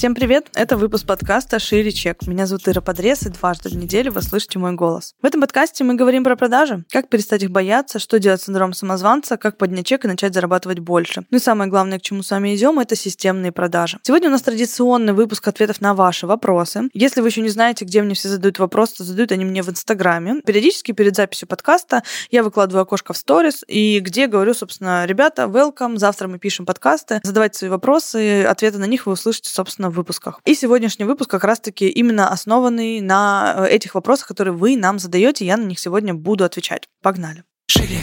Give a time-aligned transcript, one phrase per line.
[0.00, 0.48] Всем привет!
[0.54, 2.26] Это выпуск подкаста «Шире чек».
[2.26, 5.14] Меня зовут Ира Подрез, и дважды в неделю вы слышите мой голос.
[5.20, 8.72] В этом подкасте мы говорим про продажи, как перестать их бояться, что делать с синдромом
[8.72, 11.26] самозванца, как поднять чек и начать зарабатывать больше.
[11.30, 13.98] Ну и самое главное, к чему с вами идем, это системные продажи.
[14.02, 16.88] Сегодня у нас традиционный выпуск ответов на ваши вопросы.
[16.94, 19.68] Если вы еще не знаете, где мне все задают вопросы, то задают они мне в
[19.68, 20.40] Инстаграме.
[20.46, 25.98] Периодически перед записью подкаста я выкладываю окошко в сторис, и где говорю, собственно, ребята, welcome,
[25.98, 30.40] завтра мы пишем подкасты, задавайте свои вопросы, ответы на них вы услышите, собственно, в выпусках.
[30.44, 35.44] И сегодняшний выпуск как раз-таки именно основанный на э, этих вопросах, которые вы нам задаете.
[35.44, 36.88] Я на них сегодня буду отвечать.
[37.02, 37.44] Погнали.
[37.68, 37.98] Шире.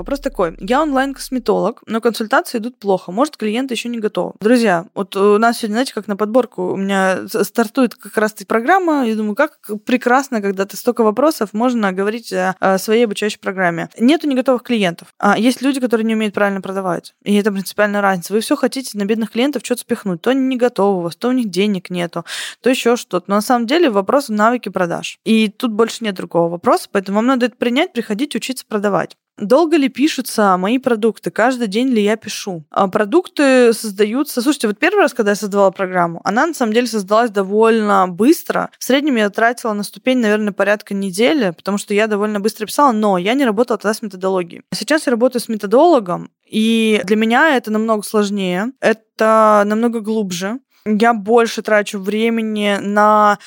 [0.00, 0.56] Вопрос такой.
[0.58, 3.12] Я онлайн-косметолог, но консультации идут плохо.
[3.12, 4.32] Может, клиент еще не готов.
[4.40, 8.46] Друзья, вот у нас сегодня, знаете, как на подборку, у меня стартует как раз таки
[8.46, 9.06] программа.
[9.06, 13.90] Я думаю, как прекрасно, когда ты столько вопросов, можно говорить о своей обучающей программе.
[13.98, 15.08] Нету не готовых клиентов.
[15.18, 17.14] А есть люди, которые не умеют правильно продавать.
[17.22, 18.32] И это принципиальная разница.
[18.32, 20.22] Вы все хотите на бедных клиентов что-то спихнуть.
[20.22, 22.24] То они не готовы у вас, то у них денег нету,
[22.62, 23.26] то еще что-то.
[23.28, 25.18] Но на самом деле вопрос в навыке продаж.
[25.26, 29.18] И тут больше нет другого вопроса, поэтому вам надо это принять, приходить учиться продавать.
[29.40, 31.30] Долго ли пишутся мои продукты?
[31.30, 32.64] Каждый день ли я пишу?
[32.70, 34.42] А продукты создаются...
[34.42, 38.70] Слушайте, вот первый раз, когда я создавала программу, она на самом деле создалась довольно быстро.
[38.78, 42.92] В среднем я тратила на ступень, наверное, порядка недели, потому что я довольно быстро писала,
[42.92, 44.62] но я не работала тогда с методологией.
[44.72, 50.58] Сейчас я работаю с методологом, и для меня это намного сложнее, это намного глубже.
[50.84, 53.38] Я больше трачу времени на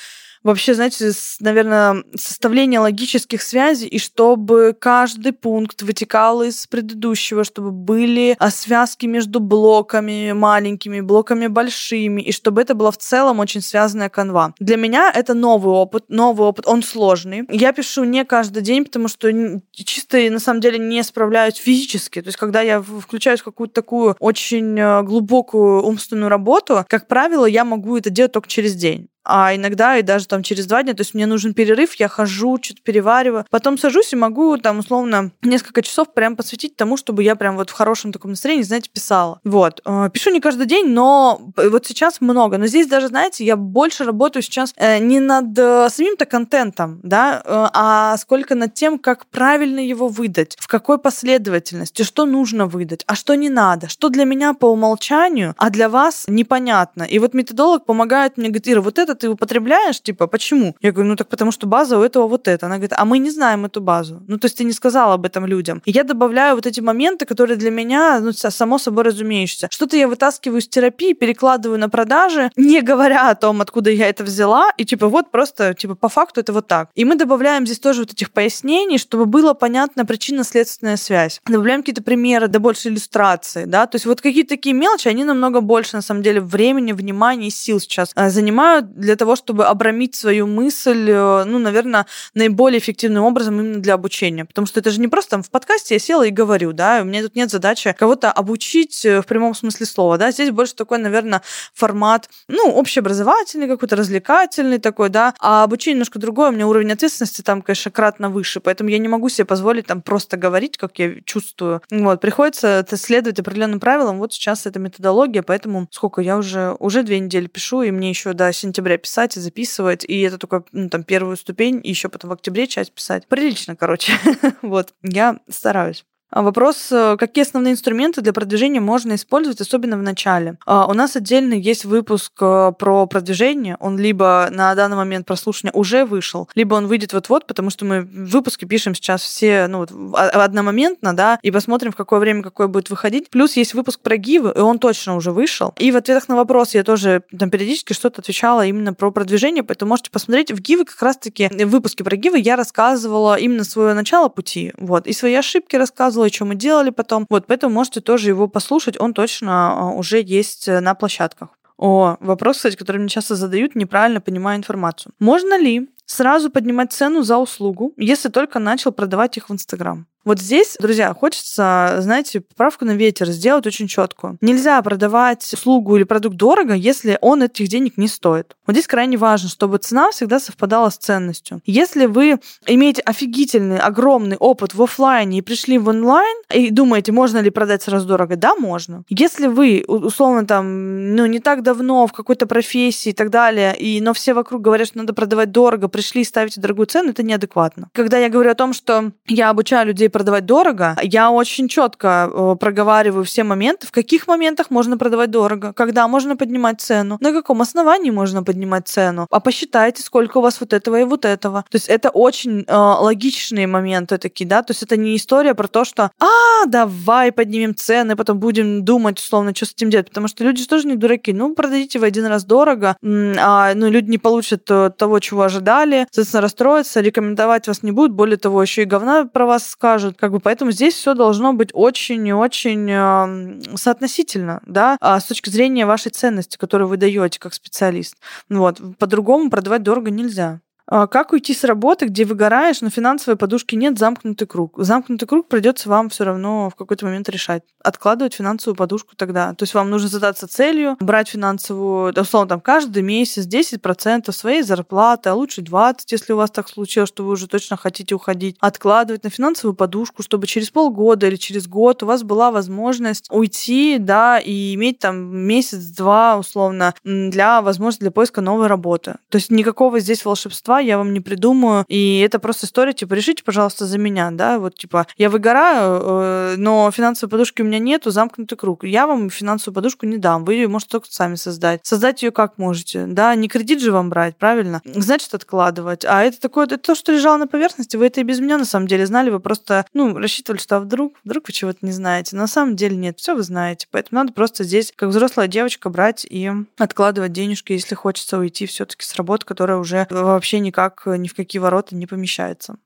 [0.43, 8.35] вообще, знаете, наверное, составление логических связей, и чтобы каждый пункт вытекал из предыдущего, чтобы были
[8.39, 14.09] а, связки между блоками маленькими, блоками большими, и чтобы это была в целом очень связанная
[14.09, 14.53] канва.
[14.59, 17.43] Для меня это новый опыт, новый опыт, он сложный.
[17.49, 19.29] Я пишу не каждый день, потому что
[19.71, 22.21] чисто на самом деле не справляюсь физически.
[22.21, 27.45] То есть, когда я включаюсь в какую-то такую очень э, глубокую умственную работу, как правило,
[27.45, 30.93] я могу это делать только через день а иногда и даже там через два дня,
[30.93, 35.31] то есть мне нужен перерыв, я хожу, что-то перевариваю, потом сажусь и могу там условно
[35.41, 39.39] несколько часов прям посвятить тому, чтобы я прям вот в хорошем таком настроении, знаете, писала.
[39.43, 39.81] Вот.
[39.85, 42.57] Э, пишу не каждый день, но вот сейчас много.
[42.57, 47.41] Но здесь даже, знаете, я больше работаю сейчас э, не над э, самим-то контентом, да,
[47.45, 53.15] а сколько над тем, как правильно его выдать, в какой последовательности, что нужно выдать, а
[53.15, 57.03] что не надо, что для меня по умолчанию, а для вас непонятно.
[57.03, 60.75] И вот методолог помогает мне, говорит, Ира, вот это это ты употребляешь, типа, почему?
[60.81, 62.65] Я говорю, ну так потому что база у этого вот это.
[62.65, 64.21] Она говорит, а мы не знаем эту базу.
[64.27, 65.81] Ну, то есть ты не сказал об этом людям.
[65.85, 69.69] И я добавляю вот эти моменты, которые для меня, ну, само собой разумеющиеся.
[69.71, 74.23] Что-то я вытаскиваю из терапии, перекладываю на продажи, не говоря о том, откуда я это
[74.23, 76.89] взяла, и типа вот просто, типа, по факту это вот так.
[76.95, 81.41] И мы добавляем здесь тоже вот этих пояснений, чтобы было понятна причинно-следственная связь.
[81.45, 85.61] Добавляем какие-то примеры, да больше иллюстрации, да, то есть вот какие-то такие мелочи, они намного
[85.61, 90.15] больше, на самом деле, времени, внимания и сил сейчас э, занимают для того, чтобы обрамить
[90.15, 94.45] свою мысль, э, ну, наверное, наиболее эффективным образом именно для обучения.
[94.45, 97.05] Потому что это же не просто там в подкасте я села и говорю, да, у
[97.05, 100.97] меня тут нет задачи кого-то обучить э, в прямом смысле слова, да, здесь больше такой,
[100.97, 101.41] наверное,
[101.73, 107.41] формат, ну, общеобразовательный какой-то, развлекательный такой, да, а обучение немножко другое, у меня уровень ответственности
[107.41, 111.21] там, конечно, кратно выше, поэтому я не могу себе позволить там просто говорить, как я
[111.25, 111.81] чувствую.
[111.91, 117.19] Вот, приходится следовать определенным правилам, вот сейчас это методология, поэтому сколько я уже, уже две
[117.19, 120.89] недели пишу, и мне еще до сентября сентября писать и записывать, и это только ну,
[120.89, 123.27] там первую ступень, и еще потом в октябре часть писать.
[123.27, 124.13] Прилично, короче.
[124.61, 126.05] вот, я стараюсь.
[126.33, 130.57] А вопрос, э, какие основные инструменты для продвижения можно использовать, особенно в начале.
[130.65, 133.77] А, у нас отдельно есть выпуск э, про продвижение.
[133.79, 138.01] Он либо на данный момент прослушивания уже вышел, либо он выйдет вот-вот, потому что мы
[138.01, 139.85] выпуски пишем сейчас все ну,
[140.15, 143.29] одномоментно, да, и посмотрим, в какое время какой будет выходить.
[143.29, 145.75] Плюс есть выпуск про гивы, и он точно уже вышел.
[145.77, 149.89] И в ответах на вопрос я тоже там периодически что-то отвечала именно про продвижение, поэтому
[149.89, 150.51] можете посмотреть.
[150.51, 155.05] В гивы как раз-таки в выпуске про гивы я рассказывала именно свое начало пути, вот,
[155.05, 157.25] и свои ошибки рассказывала, рассказывала, что мы делали потом.
[157.29, 161.49] Вот, поэтому можете тоже его послушать, он точно а, уже есть э, на площадках.
[161.77, 165.13] О, вопрос, кстати, который мне часто задают, неправильно понимая информацию.
[165.19, 170.07] Можно ли сразу поднимать цену за услугу, если только начал продавать их в Инстаграм?
[170.25, 174.37] Вот здесь, друзья, хочется, знаете, поправку на ветер сделать очень четкую.
[174.39, 178.55] Нельзя продавать услугу или продукт дорого, если он этих денег не стоит.
[178.65, 181.61] Вот здесь крайне важно, чтобы цена всегда совпадала с ценностью.
[181.65, 187.39] Если вы имеете офигительный, огромный опыт в офлайне и пришли в онлайн, и думаете, можно
[187.39, 189.03] ли продать сразу дорого, да, можно.
[189.09, 193.99] Если вы, условно, там, ну, не так давно в какой-то профессии и так далее, и,
[193.99, 197.87] но все вокруг говорят, что надо продавать дорого, пришли и ставите дорогую цену, это неадекватно.
[197.93, 202.55] Когда я говорю о том, что я обучаю людей продавать дорого, я очень четко э,
[202.59, 207.61] проговариваю все моменты, в каких моментах можно продавать дорого, когда можно поднимать цену, на каком
[207.61, 211.63] основании можно поднимать цену, а посчитайте, сколько у вас вот этого и вот этого.
[211.69, 215.67] То есть это очень э, логичные моменты такие, да, то есть это не история про
[215.67, 220.27] то, что «а, давай поднимем цены, потом будем думать, условно, что с этим делать», потому
[220.27, 221.33] что люди же тоже не дураки.
[221.33, 225.82] Ну, продадите в один раз дорого, а ну, люди не получат э, того, чего ожидали,
[226.11, 230.17] соответственно, расстроятся, рекомендовать вас не будут, более того, еще и говна про вас скажут.
[230.17, 235.49] Как бы поэтому здесь все должно быть очень и очень соотносительно, да, а с точки
[235.49, 238.15] зрения вашей ценности, которую вы даете как специалист.
[238.49, 238.79] Вот.
[238.97, 240.59] По-другому продавать дорого нельзя.
[240.85, 244.75] А как уйти с работы, где выгораешь, но финансовой подушки нет, замкнутый круг?
[244.77, 247.63] Замкнутый круг придется вам все равно в какой-то момент решать.
[247.81, 249.53] Откладывать финансовую подушку тогда.
[249.53, 255.29] То есть вам нужно задаться целью, брать финансовую, условно, там, каждый месяц 10% своей зарплаты,
[255.29, 258.57] а лучше 20%, если у вас так случилось, что вы уже точно хотите уходить.
[258.59, 263.97] Откладывать на финансовую подушку, чтобы через полгода или через год у вас была возможность уйти,
[263.99, 269.15] да, и иметь там месяц-два, условно, для возможности для поиска новой работы.
[269.29, 271.85] То есть никакого здесь волшебства слова я вам не придумаю.
[271.87, 276.55] И это просто история, типа, решите, пожалуйста, за меня, да, вот, типа, я выгораю, э,
[276.57, 278.83] но финансовой подушки у меня нету, замкнутый круг.
[278.83, 281.81] Я вам финансовую подушку не дам, вы ее можете только сами создать.
[281.83, 284.81] Создать ее как можете, да, не кредит же вам брать, правильно?
[284.85, 286.05] Значит, откладывать.
[286.05, 288.65] А это такое, это то, что лежало на поверхности, вы это и без меня на
[288.65, 292.35] самом деле знали, вы просто, ну, рассчитывали, что а вдруг, вдруг вы чего-то не знаете.
[292.35, 293.87] На самом деле нет, все вы знаете.
[293.91, 299.05] Поэтому надо просто здесь, как взрослая девочка, брать и откладывать денежки, если хочется уйти все-таки
[299.05, 302.77] с работы, которая уже вообще никак ни в какие ворота не помещается.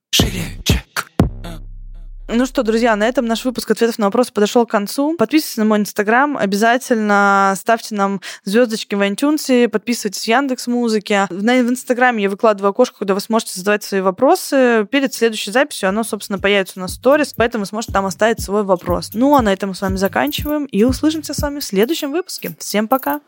[2.30, 5.16] Ну что, друзья, на этом наш выпуск ответов на вопросы подошел к концу.
[5.18, 11.28] Подписывайтесь на мой инстаграм, обязательно ставьте нам звездочки в iTunes, подписывайтесь в Яндекс Музыке.
[11.30, 14.86] В инстаграме я выкладываю окошко, куда вы сможете задавать свои вопросы.
[14.92, 19.12] Перед следующей записью оно, собственно, появится в сторис, поэтому вы сможете там оставить свой вопрос.
[19.14, 22.58] Ну, а на этом мы с вами заканчиваем и услышимся с вами в следующем выпуске.
[22.60, 23.22] Всем пока!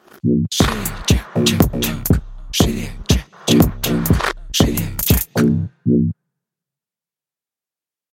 [0.52, 0.70] Шире,
[1.08, 2.22] чек, чек, чек.
[2.52, 4.29] Шире, чек, чек.
[4.54, 4.89] Şerif